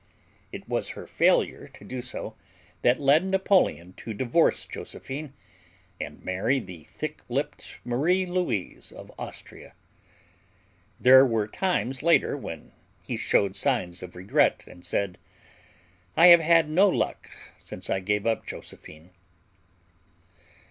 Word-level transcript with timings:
It 0.51 0.67
was 0.67 0.89
her 0.97 1.05
failure 1.05 1.67
to 1.67 1.85
do 1.85 2.01
so 2.01 2.33
that 2.81 2.99
led 2.99 3.23
Napoleon 3.23 3.93
to 3.97 4.15
divorce 4.15 4.65
Josephine 4.65 5.31
and 5.99 6.25
marry 6.25 6.59
the 6.59 6.85
thick 6.85 7.21
lipped 7.29 7.77
Marie 7.85 8.25
Louise 8.25 8.91
of 8.91 9.11
Austria. 9.19 9.75
There 10.99 11.23
were 11.23 11.47
times 11.47 12.01
later 12.01 12.35
when 12.35 12.71
he 13.05 13.15
showed 13.15 13.55
signs 13.55 14.01
of 14.01 14.15
regret 14.15 14.63
and 14.65 14.83
said: 14.83 15.19
"I 16.17 16.29
have 16.29 16.41
had 16.41 16.67
no 16.67 16.89
luck 16.89 17.29
since 17.59 17.87
I 17.91 17.99
gave 17.99 18.25
up 18.25 18.47
Josephine!" 18.47 19.11